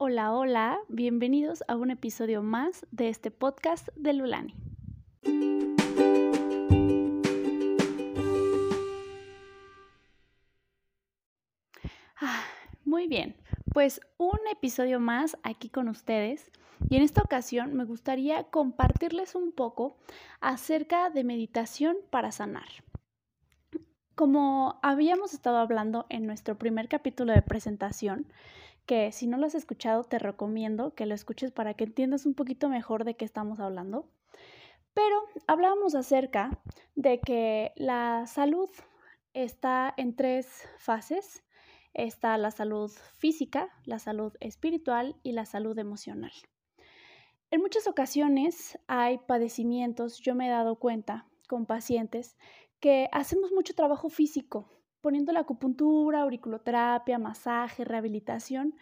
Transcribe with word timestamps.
Hola, 0.00 0.32
hola, 0.32 0.78
bienvenidos 0.86 1.64
a 1.66 1.74
un 1.74 1.90
episodio 1.90 2.40
más 2.40 2.86
de 2.92 3.08
este 3.08 3.32
podcast 3.32 3.88
de 3.96 4.12
Lulani. 4.12 4.54
Ah, 12.20 12.44
muy 12.84 13.08
bien, 13.08 13.34
pues 13.74 14.00
un 14.18 14.38
episodio 14.52 15.00
más 15.00 15.36
aquí 15.42 15.68
con 15.68 15.88
ustedes 15.88 16.52
y 16.88 16.94
en 16.94 17.02
esta 17.02 17.22
ocasión 17.22 17.74
me 17.74 17.84
gustaría 17.84 18.44
compartirles 18.44 19.34
un 19.34 19.50
poco 19.50 19.96
acerca 20.40 21.10
de 21.10 21.24
meditación 21.24 21.96
para 22.10 22.30
sanar. 22.30 22.68
Como 24.14 24.78
habíamos 24.84 25.34
estado 25.34 25.56
hablando 25.56 26.06
en 26.08 26.24
nuestro 26.24 26.56
primer 26.56 26.88
capítulo 26.88 27.32
de 27.32 27.42
presentación, 27.42 28.28
que 28.88 29.12
si 29.12 29.26
no 29.26 29.36
lo 29.36 29.46
has 29.46 29.54
escuchado 29.54 30.02
te 30.02 30.18
recomiendo 30.18 30.94
que 30.94 31.04
lo 31.04 31.14
escuches 31.14 31.52
para 31.52 31.74
que 31.74 31.84
entiendas 31.84 32.24
un 32.24 32.32
poquito 32.32 32.70
mejor 32.70 33.04
de 33.04 33.16
qué 33.16 33.26
estamos 33.26 33.60
hablando. 33.60 34.08
Pero 34.94 35.22
hablábamos 35.46 35.94
acerca 35.94 36.58
de 36.96 37.20
que 37.20 37.72
la 37.76 38.26
salud 38.26 38.70
está 39.34 39.92
en 39.98 40.16
tres 40.16 40.66
fases. 40.78 41.44
Está 41.92 42.38
la 42.38 42.50
salud 42.50 42.90
física, 43.18 43.68
la 43.84 43.98
salud 43.98 44.32
espiritual 44.40 45.16
y 45.22 45.32
la 45.32 45.44
salud 45.44 45.78
emocional. 45.78 46.32
En 47.50 47.60
muchas 47.60 47.86
ocasiones 47.88 48.78
hay 48.86 49.18
padecimientos, 49.18 50.18
yo 50.20 50.34
me 50.34 50.46
he 50.46 50.50
dado 50.50 50.76
cuenta 50.76 51.26
con 51.46 51.66
pacientes, 51.66 52.38
que 52.80 53.08
hacemos 53.12 53.52
mucho 53.52 53.74
trabajo 53.74 54.08
físico, 54.08 54.70
poniendo 55.00 55.32
la 55.32 55.40
acupuntura, 55.40 56.22
auriculoterapia, 56.22 57.18
masaje, 57.18 57.84
rehabilitación. 57.84 58.74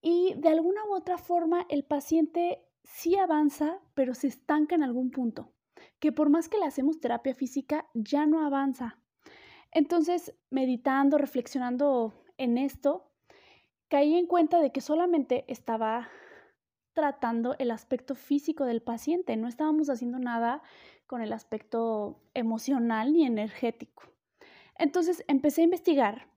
Y 0.00 0.34
de 0.34 0.48
alguna 0.48 0.84
u 0.84 0.94
otra 0.94 1.18
forma 1.18 1.66
el 1.68 1.84
paciente 1.84 2.62
sí 2.82 3.16
avanza, 3.16 3.78
pero 3.94 4.14
se 4.14 4.28
estanca 4.28 4.74
en 4.74 4.82
algún 4.82 5.10
punto, 5.10 5.52
que 5.98 6.12
por 6.12 6.28
más 6.28 6.48
que 6.48 6.58
le 6.58 6.66
hacemos 6.66 7.00
terapia 7.00 7.34
física, 7.34 7.86
ya 7.94 8.26
no 8.26 8.44
avanza. 8.44 8.98
Entonces, 9.72 10.34
meditando, 10.50 11.18
reflexionando 11.18 12.14
en 12.38 12.58
esto, 12.58 13.10
caí 13.88 14.14
en 14.14 14.26
cuenta 14.26 14.60
de 14.60 14.72
que 14.72 14.80
solamente 14.80 15.44
estaba 15.48 16.08
tratando 16.92 17.56
el 17.58 17.70
aspecto 17.72 18.14
físico 18.14 18.64
del 18.64 18.82
paciente, 18.82 19.36
no 19.36 19.48
estábamos 19.48 19.90
haciendo 19.90 20.18
nada 20.18 20.62
con 21.06 21.22
el 21.22 21.32
aspecto 21.32 22.20
emocional 22.34 23.12
ni 23.12 23.26
energético. 23.26 24.13
Entonces 24.76 25.24
empecé 25.28 25.60
a 25.62 25.64
investigar 25.64 26.28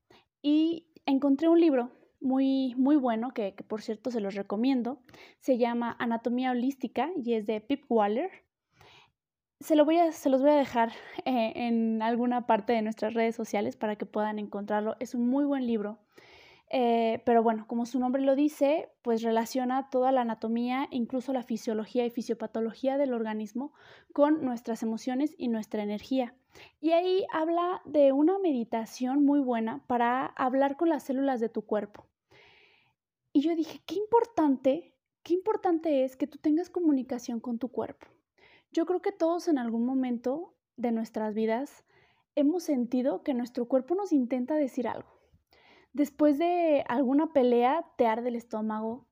y 0.42 0.88
encontré 1.06 1.48
un 1.50 1.60
libro 1.60 1.92
muy, 2.20 2.76
muy 2.76 2.96
bueno, 2.96 3.34
que, 3.34 3.54
por 3.68 3.82
cierto 3.82 4.12
se 4.12 4.20
los 4.20 4.36
recomiendo. 4.36 5.00
Se 5.40 5.58
llama 5.58 5.96
Anatomía 6.00 6.52
Holística 6.52 7.10
y 7.16 7.34
es 7.34 7.46
de 7.46 7.62
Pip 7.62 7.86
Waller. 7.90 8.30
Se, 9.60 9.76
lo 9.76 9.86
voy 9.86 9.98
a, 9.98 10.12
se 10.12 10.30
los 10.30 10.42
voy 10.42 10.52
a 10.52 10.56
dejar 10.56 10.92
eh, 11.26 11.54
en 11.56 12.02
alguna 12.02 12.46
parte 12.46 12.74
de 12.74 12.82
nuestras 12.82 13.14
redes 13.14 13.36
sociales 13.36 13.76
para 13.76 13.96
que 13.96 14.06
puedan 14.06 14.40
encontrarlo. 14.40 14.96
Es 15.00 15.16
un 15.16 15.28
muy 15.28 15.46
buen 15.46 15.66
libro 15.66 15.98
eh, 16.70 17.22
pero 17.26 17.42
bueno, 17.44 17.66
como 17.66 17.86
su 17.86 18.00
nombre 18.00 18.22
lo 18.22 18.36
dice, 18.36 18.90
pues 19.02 19.22
relaciona 19.22 19.90
toda 19.90 20.12
la 20.12 20.22
anatomía, 20.22 20.88
incluso 20.92 21.32
la 21.32 21.44
fisiología 21.44 22.06
y 22.06 22.10
fisiopatología 22.10 22.98
del 22.98 23.14
organismo 23.14 23.74
con 24.12 24.44
nuestras 24.44 24.84
emociones 24.84 25.34
y 25.38 25.48
nuestra 25.48 25.84
energía. 25.84 26.36
Y 26.82 26.92
ahí 26.92 27.26
habla 27.32 27.82
de 27.86 28.12
una 28.12 28.38
meditación 28.40 29.24
muy 29.24 29.40
buena 29.40 29.86
para 29.88 30.26
hablar 30.26 30.76
con 30.76 30.90
las 30.90 31.04
células 31.04 31.40
de 31.40 31.50
tu 31.50 31.62
cuerpo. 31.62 32.06
Y 33.32 33.42
yo 33.42 33.56
dije, 33.56 33.82
qué 33.86 33.96
importante, 33.96 34.94
qué 35.24 35.34
importante 35.34 36.04
es 36.04 36.18
que 36.18 36.28
tú 36.28 36.38
tengas 36.38 36.70
comunicación 36.70 37.40
con 37.40 37.60
tu 37.60 37.70
cuerpo. 37.70 38.08
Yo 38.72 38.86
creo 38.86 39.02
que 39.02 39.12
todos 39.14 39.48
en 39.48 39.58
algún 39.58 39.86
momento 39.86 40.54
de 40.76 40.92
nuestras 40.92 41.34
vidas 41.34 41.86
hemos 42.36 42.64
sentido 42.64 43.24
que 43.24 43.34
nuestro 43.34 43.68
cuerpo 43.68 43.96
nos 43.96 44.12
intenta 44.12 44.56
decir 44.56 44.88
algo 44.88 45.17
Después 45.94 46.38
de 46.38 46.84
alguna 46.88 47.34
pelea 47.34 47.86
te 47.98 48.08
arde 48.08 48.30
el 48.30 48.36
estómago, 48.36 49.08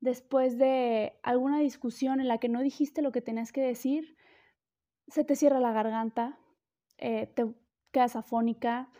después 0.00 0.58
de 0.58 1.18
alguna 1.22 1.60
discusión 1.60 2.20
en 2.20 2.28
la 2.28 2.38
que 2.38 2.48
no 2.48 2.60
dijiste 2.60 3.02
lo 3.02 3.12
que 3.12 3.20
tenías 3.20 3.52
que 3.52 3.60
decir, 3.60 4.16
se 5.08 5.24
te 5.24 5.36
cierra 5.36 5.60
la 5.60 5.72
garganta, 5.72 6.38
eh, 6.98 7.26
te 7.26 7.46
quedas 7.92 8.16
afónica, 8.16 8.90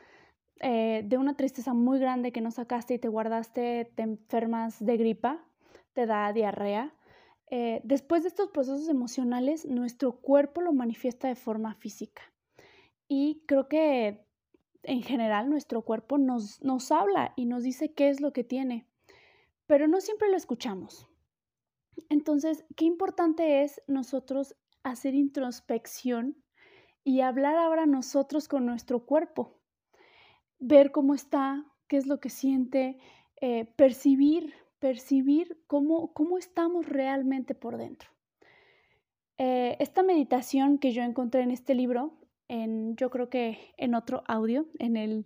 eh, 0.60 1.02
de 1.06 1.16
una 1.16 1.36
tristeza 1.36 1.72
muy 1.72 1.98
grande 1.98 2.32
que 2.32 2.42
no 2.42 2.50
sacaste 2.50 2.94
y 2.94 2.98
te 2.98 3.08
guardaste, 3.08 3.90
te 3.94 4.02
enfermas 4.02 4.84
de 4.84 4.96
gripa, 4.98 5.44
te 5.94 6.06
da 6.06 6.32
diarrea. 6.32 6.94
Eh, 7.46 7.80
después 7.82 8.22
de 8.22 8.28
estos 8.28 8.48
procesos 8.50 8.88
emocionales, 8.88 9.64
nuestro 9.64 10.20
cuerpo 10.20 10.60
lo 10.60 10.72
manifiesta 10.72 11.28
de 11.28 11.34
forma 11.34 11.74
física. 11.74 12.22
Y 13.08 13.42
creo 13.46 13.68
que 13.68 14.26
en 14.82 15.02
general 15.02 15.50
nuestro 15.50 15.82
cuerpo 15.82 16.18
nos, 16.18 16.62
nos 16.62 16.90
habla 16.90 17.32
y 17.36 17.46
nos 17.46 17.62
dice 17.62 17.92
qué 17.92 18.08
es 18.08 18.20
lo 18.20 18.32
que 18.32 18.44
tiene, 18.44 18.86
pero 19.66 19.88
no 19.88 20.00
siempre 20.00 20.30
lo 20.30 20.36
escuchamos. 20.36 21.08
Entonces, 22.08 22.64
qué 22.76 22.84
importante 22.84 23.62
es 23.62 23.82
nosotros 23.86 24.56
hacer 24.82 25.14
introspección 25.14 26.36
y 27.04 27.20
hablar 27.20 27.56
ahora 27.56 27.86
nosotros 27.86 28.48
con 28.48 28.66
nuestro 28.66 29.04
cuerpo, 29.04 29.58
ver 30.58 30.92
cómo 30.92 31.14
está, 31.14 31.64
qué 31.88 31.96
es 31.96 32.06
lo 32.06 32.20
que 32.20 32.30
siente, 32.30 32.98
eh, 33.40 33.64
percibir, 33.76 34.54
percibir 34.78 35.62
cómo, 35.66 36.12
cómo 36.12 36.38
estamos 36.38 36.86
realmente 36.86 37.54
por 37.54 37.76
dentro. 37.76 38.10
Eh, 39.38 39.76
esta 39.80 40.02
meditación 40.02 40.78
que 40.78 40.92
yo 40.92 41.02
encontré 41.02 41.42
en 41.42 41.50
este 41.50 41.74
libro 41.74 42.19
en, 42.50 42.96
yo 42.96 43.10
creo 43.10 43.30
que 43.30 43.72
en 43.76 43.94
otro 43.94 44.24
audio, 44.26 44.66
en 44.80 44.96
el 44.96 45.24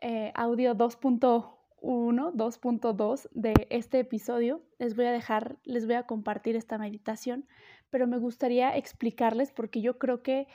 eh, 0.00 0.30
audio 0.36 0.76
2.1, 0.76 1.52
2.2 1.82 3.28
de 3.32 3.54
este 3.68 3.98
episodio, 3.98 4.62
les 4.78 4.94
voy 4.94 5.06
a 5.06 5.12
dejar, 5.12 5.58
les 5.64 5.86
voy 5.86 5.96
a 5.96 6.06
compartir 6.06 6.54
esta 6.54 6.78
meditación, 6.78 7.48
pero 7.90 8.06
me 8.06 8.18
gustaría 8.18 8.76
explicarles 8.76 9.50
porque 9.50 9.80
yo 9.80 9.98
creo 9.98 10.22
que 10.22 10.46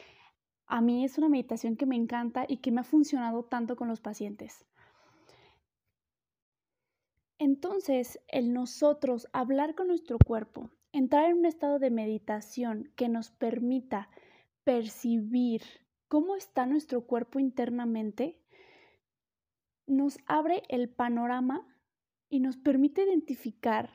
a 0.65 0.79
mí 0.79 1.03
es 1.03 1.17
una 1.17 1.27
meditación 1.27 1.75
que 1.75 1.85
me 1.85 1.97
encanta 1.97 2.45
y 2.47 2.57
que 2.57 2.71
me 2.71 2.79
ha 2.79 2.85
funcionado 2.85 3.43
tanto 3.43 3.75
con 3.75 3.89
los 3.89 3.99
pacientes. 3.99 4.65
Entonces, 7.37 8.21
el 8.29 8.53
nosotros 8.53 9.27
hablar 9.33 9.75
con 9.75 9.89
nuestro 9.89 10.17
cuerpo, 10.25 10.69
entrar 10.93 11.29
en 11.29 11.39
un 11.39 11.45
estado 11.45 11.79
de 11.79 11.91
meditación 11.91 12.93
que 12.95 13.09
nos 13.09 13.29
permita 13.29 14.09
percibir 14.63 15.61
cómo 16.07 16.35
está 16.35 16.65
nuestro 16.65 17.05
cuerpo 17.05 17.39
internamente, 17.39 18.39
nos 19.85 20.17
abre 20.25 20.63
el 20.69 20.89
panorama 20.89 21.65
y 22.29 22.39
nos 22.39 22.57
permite 22.57 23.03
identificar 23.03 23.89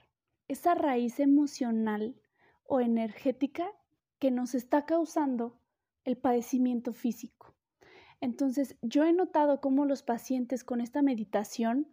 esa 0.48 0.74
raíz 0.74 1.20
emocional 1.20 2.16
o 2.64 2.80
energética 2.80 3.70
que 4.18 4.30
nos 4.30 4.54
está 4.54 4.86
causando 4.86 5.60
el 6.04 6.16
padecimiento 6.16 6.92
físico. 6.92 7.54
Entonces, 8.20 8.76
yo 8.82 9.04
he 9.04 9.12
notado 9.12 9.60
cómo 9.60 9.84
los 9.84 10.02
pacientes 10.02 10.64
con 10.64 10.80
esta 10.80 11.02
meditación 11.02 11.88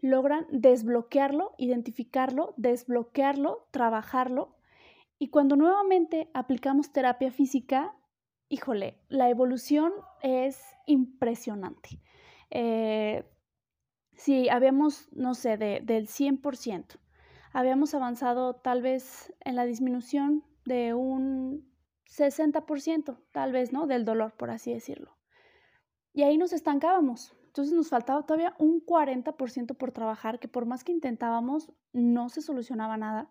logran 0.00 0.46
desbloquearlo, 0.50 1.54
identificarlo, 1.58 2.54
desbloquearlo, 2.56 3.68
trabajarlo. 3.70 4.56
Y 5.18 5.28
cuando 5.28 5.56
nuevamente 5.56 6.30
aplicamos 6.34 6.92
terapia 6.92 7.30
física, 7.30 7.94
híjole, 8.48 8.98
la 9.08 9.28
evolución 9.30 9.92
es 10.22 10.60
impresionante. 10.86 12.00
Eh, 12.50 13.24
si 14.16 14.48
habíamos, 14.48 15.08
no 15.12 15.34
sé, 15.34 15.56
del 15.56 16.08
100%, 16.08 16.98
habíamos 17.52 17.94
avanzado 17.94 18.54
tal 18.54 18.82
vez 18.82 19.32
en 19.40 19.56
la 19.56 19.64
disminución 19.64 20.44
de 20.64 20.94
un 20.94 21.72
60%, 22.06 23.18
tal 23.32 23.52
vez, 23.52 23.72
¿no? 23.72 23.86
Del 23.86 24.04
dolor, 24.04 24.34
por 24.36 24.50
así 24.50 24.72
decirlo. 24.72 25.16
Y 26.12 26.22
ahí 26.22 26.38
nos 26.38 26.52
estancábamos. 26.52 27.34
Entonces 27.46 27.74
nos 27.74 27.88
faltaba 27.88 28.24
todavía 28.24 28.54
un 28.58 28.84
40% 28.84 29.76
por 29.76 29.92
trabajar, 29.92 30.38
que 30.38 30.48
por 30.48 30.66
más 30.66 30.84
que 30.84 30.92
intentábamos, 30.92 31.72
no 31.92 32.28
se 32.28 32.42
solucionaba 32.42 32.96
nada 32.96 33.30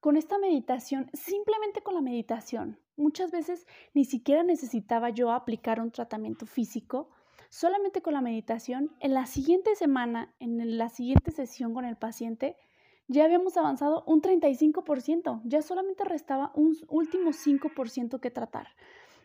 con 0.00 0.16
esta 0.16 0.38
meditación, 0.38 1.10
simplemente 1.12 1.82
con 1.82 1.94
la 1.94 2.00
meditación. 2.00 2.78
Muchas 2.98 3.30
veces 3.30 3.64
ni 3.94 4.04
siquiera 4.04 4.42
necesitaba 4.42 5.10
yo 5.10 5.30
aplicar 5.30 5.80
un 5.80 5.92
tratamiento 5.92 6.46
físico, 6.46 7.08
solamente 7.48 8.02
con 8.02 8.12
la 8.12 8.20
meditación. 8.20 8.90
En 8.98 9.14
la 9.14 9.26
siguiente 9.26 9.76
semana, 9.76 10.34
en 10.40 10.76
la 10.76 10.88
siguiente 10.88 11.30
sesión 11.30 11.74
con 11.74 11.84
el 11.84 11.96
paciente, 11.96 12.56
ya 13.06 13.24
habíamos 13.24 13.56
avanzado 13.56 14.02
un 14.08 14.20
35%, 14.20 15.42
ya 15.44 15.62
solamente 15.62 16.02
restaba 16.04 16.50
un 16.56 16.76
último 16.88 17.30
5% 17.30 18.18
que 18.18 18.32
tratar. 18.32 18.66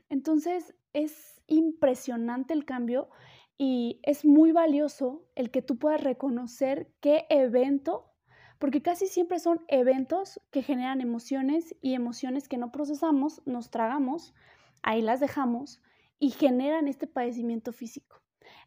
Entonces 0.07 0.75
es 0.93 1.41
impresionante 1.47 2.53
el 2.53 2.65
cambio 2.65 3.09
y 3.57 3.99
es 4.03 4.23
muy 4.23 4.51
valioso 4.51 5.25
el 5.33 5.49
que 5.49 5.63
tú 5.63 5.79
puedas 5.79 6.01
reconocer 6.01 6.93
qué 7.01 7.25
evento 7.29 8.12
porque 8.59 8.81
casi 8.81 9.07
siempre 9.07 9.39
son 9.39 9.63
eventos 9.67 10.39
que 10.51 10.63
generan 10.63 11.01
emociones 11.01 11.75
y 11.81 11.93
emociones 11.93 12.47
que 12.47 12.57
no 12.57 12.71
procesamos, 12.71 13.41
nos 13.45 13.69
tragamos, 13.69 14.33
ahí 14.81 15.01
las 15.01 15.19
dejamos 15.19 15.81
y 16.19 16.29
generan 16.29 16.87
este 16.87 17.07
padecimiento 17.07 17.73
físico. 17.73 18.21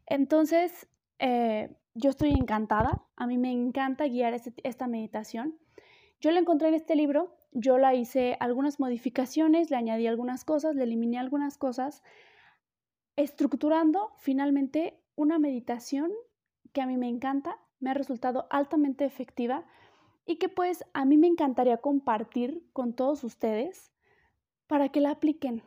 Entonces, 0.07 0.89
eh, 1.19 1.75
yo 1.95 2.11
estoy 2.11 2.31
encantada, 2.31 3.07
a 3.17 3.27
mí 3.27 3.39
me 3.39 3.51
encanta 3.51 4.07
guiar 4.07 4.35
este, 4.35 4.53
esta 4.65 4.87
meditación. 4.87 5.59
Yo 6.21 6.31
la 6.31 6.41
encontré 6.41 6.69
en 6.69 6.75
este 6.75 6.97
libro, 6.97 7.37
yo 7.53 7.79
la 7.79 7.95
hice 7.95 8.37
algunas 8.41 8.81
modificaciones, 8.81 9.71
le 9.71 9.77
añadí 9.77 10.07
algunas 10.07 10.45
cosas, 10.45 10.75
le 10.75 10.85
eliminé 10.85 11.19
algunas 11.19 11.57
cosas, 11.57 12.03
estructurando 13.17 14.13
finalmente 14.19 15.01
una 15.15 15.39
meditación 15.39 16.13
que 16.73 16.83
a 16.83 16.87
mí 16.87 16.99
me 16.99 17.09
encanta, 17.09 17.59
me 17.81 17.91
ha 17.91 17.95
resultado 17.95 18.47
altamente 18.51 19.05
efectiva 19.05 19.65
y 20.27 20.37
que 20.37 20.49
pues 20.49 20.85
a 20.93 21.05
mí 21.05 21.17
me 21.17 21.29
encantaría 21.29 21.79
compartir 21.79 22.69
con 22.73 22.95
todos 22.95 23.25
ustedes 23.25 23.93
para 24.67 24.89
que 24.89 25.01
la 25.01 25.13
apliquen. 25.13 25.63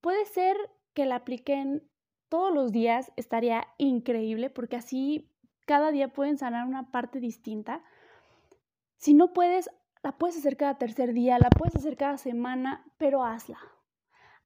Puede 0.00 0.24
ser 0.26 0.56
que 0.94 1.06
la 1.06 1.16
apliquen 1.16 1.88
todos 2.28 2.54
los 2.54 2.72
días, 2.72 3.12
estaría 3.16 3.66
increíble 3.76 4.50
porque 4.50 4.76
así 4.76 5.28
cada 5.66 5.90
día 5.90 6.12
pueden 6.12 6.38
sanar 6.38 6.66
una 6.66 6.90
parte 6.90 7.20
distinta. 7.20 7.82
Si 8.96 9.14
no 9.14 9.32
puedes, 9.32 9.70
la 10.02 10.16
puedes 10.16 10.38
hacer 10.38 10.56
cada 10.56 10.78
tercer 10.78 11.12
día, 11.12 11.38
la 11.38 11.50
puedes 11.50 11.74
hacer 11.76 11.96
cada 11.96 12.16
semana, 12.18 12.84
pero 12.98 13.24
hazla. 13.24 13.58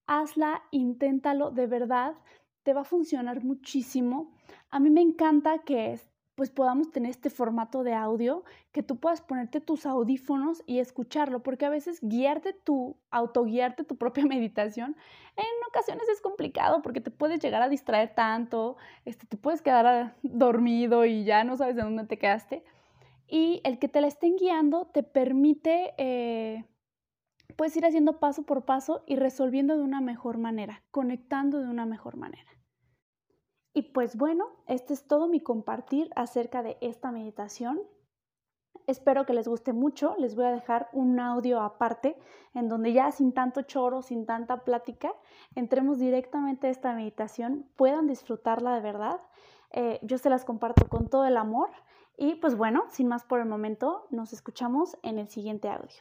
Hazla, 0.06 0.62
inténtalo, 0.70 1.50
de 1.50 1.66
verdad, 1.66 2.14
te 2.62 2.72
va 2.72 2.82
a 2.82 2.84
funcionar 2.84 3.44
muchísimo. 3.44 4.32
A 4.70 4.80
mí 4.80 4.90
me 4.90 5.02
encanta 5.02 5.58
que 5.58 5.92
pues 6.34 6.50
podamos 6.50 6.90
tener 6.90 7.10
este 7.10 7.30
formato 7.30 7.84
de 7.84 7.94
audio, 7.94 8.44
que 8.72 8.82
tú 8.82 8.98
puedas 8.98 9.20
ponerte 9.20 9.60
tus 9.60 9.86
audífonos 9.86 10.62
y 10.66 10.78
escucharlo, 10.80 11.42
porque 11.42 11.64
a 11.64 11.70
veces 11.70 12.00
guiarte 12.02 12.52
tu, 12.52 12.96
autoguiarte 13.10 13.84
tu 13.84 13.96
propia 13.96 14.24
meditación, 14.26 14.96
en 15.36 15.68
ocasiones 15.68 16.08
es 16.08 16.20
complicado 16.20 16.82
porque 16.82 17.00
te 17.00 17.10
puedes 17.10 17.40
llegar 17.40 17.62
a 17.62 17.68
distraer 17.68 18.14
tanto, 18.14 18.76
este, 19.04 19.26
te 19.26 19.36
puedes 19.36 19.62
quedar 19.62 20.16
dormido 20.22 21.04
y 21.04 21.24
ya 21.24 21.44
no 21.44 21.56
sabes 21.56 21.76
de 21.76 21.82
dónde 21.82 22.04
te 22.04 22.18
quedaste. 22.18 22.64
Y 23.26 23.60
el 23.64 23.78
que 23.78 23.88
te 23.88 24.00
la 24.00 24.06
estén 24.06 24.36
guiando 24.36 24.86
te 24.86 25.02
permite, 25.02 25.94
eh, 25.98 26.64
puedes 27.56 27.76
ir 27.76 27.86
haciendo 27.86 28.20
paso 28.20 28.44
por 28.44 28.64
paso 28.64 29.02
y 29.06 29.16
resolviendo 29.16 29.76
de 29.76 29.82
una 29.82 30.00
mejor 30.00 30.38
manera, 30.38 30.82
conectando 30.90 31.60
de 31.60 31.68
una 31.68 31.86
mejor 31.86 32.16
manera. 32.16 32.50
Y 33.74 33.82
pues 33.82 34.16
bueno, 34.16 34.46
este 34.66 34.94
es 34.94 35.06
todo 35.06 35.26
mi 35.26 35.40
compartir 35.40 36.08
acerca 36.14 36.62
de 36.62 36.78
esta 36.80 37.10
meditación. 37.10 37.82
Espero 38.86 39.26
que 39.26 39.34
les 39.34 39.48
guste 39.48 39.72
mucho. 39.72 40.14
Les 40.18 40.36
voy 40.36 40.44
a 40.44 40.52
dejar 40.52 40.88
un 40.92 41.18
audio 41.18 41.60
aparte 41.60 42.16
en 42.54 42.68
donde 42.68 42.92
ya 42.92 43.10
sin 43.10 43.32
tanto 43.32 43.62
choro, 43.62 44.02
sin 44.02 44.26
tanta 44.26 44.62
plática, 44.62 45.12
entremos 45.56 45.98
directamente 45.98 46.68
a 46.68 46.70
esta 46.70 46.94
meditación, 46.94 47.68
puedan 47.74 48.06
disfrutarla 48.06 48.76
de 48.76 48.80
verdad. 48.80 49.20
Eh, 49.72 49.98
yo 50.02 50.18
se 50.18 50.30
las 50.30 50.44
comparto 50.44 50.88
con 50.88 51.08
todo 51.08 51.24
el 51.24 51.36
amor. 51.36 51.70
Y 52.16 52.36
pues 52.36 52.56
bueno, 52.56 52.84
sin 52.90 53.08
más 53.08 53.24
por 53.24 53.40
el 53.40 53.46
momento, 53.46 54.06
nos 54.10 54.32
escuchamos 54.32 54.96
en 55.02 55.18
el 55.18 55.28
siguiente 55.28 55.68
audio. 55.68 56.00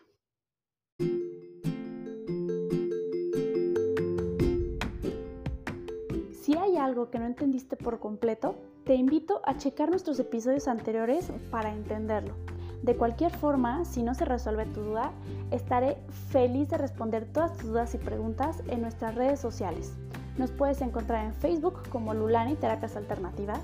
Si 6.43 6.57
hay 6.57 6.75
algo 6.75 7.09
que 7.09 7.19
no 7.19 7.25
entendiste 7.25 7.77
por 7.77 7.99
completo, 7.99 8.55
te 8.83 8.95
invito 8.95 9.39
a 9.45 9.55
checar 9.55 9.89
nuestros 9.89 10.19
episodios 10.19 10.67
anteriores 10.67 11.31
para 11.49 11.71
entenderlo. 11.71 12.33
De 12.81 12.97
cualquier 12.97 13.31
forma, 13.31 13.85
si 13.85 14.03
no 14.03 14.13
se 14.13 14.25
resuelve 14.25 14.65
tu 14.65 14.81
duda, 14.81 15.13
estaré 15.51 15.95
feliz 16.31 16.67
de 16.67 16.77
responder 16.77 17.25
todas 17.31 17.53
tus 17.53 17.69
dudas 17.69 17.95
y 17.95 17.97
preguntas 17.97 18.61
en 18.67 18.81
nuestras 18.81 19.15
redes 19.15 19.39
sociales. 19.39 19.93
Nos 20.37 20.51
puedes 20.51 20.81
encontrar 20.81 21.25
en 21.25 21.33
Facebook 21.33 21.87
como 21.87 22.13
Lulani 22.13 22.55
Terapias 22.55 22.97
Alternativas 22.97 23.61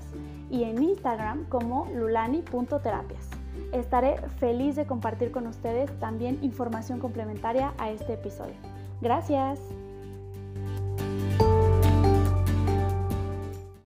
y 0.50 0.64
en 0.64 0.82
Instagram 0.82 1.50
como 1.50 1.86
lulani.terapias. 1.94 3.28
Estaré 3.72 4.16
feliz 4.38 4.74
de 4.76 4.86
compartir 4.86 5.32
con 5.32 5.46
ustedes 5.46 5.90
también 5.98 6.38
información 6.40 6.98
complementaria 6.98 7.74
a 7.76 7.90
este 7.90 8.14
episodio. 8.14 8.54
Gracias. 9.02 9.60